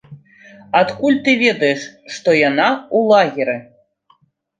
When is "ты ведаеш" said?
1.27-1.81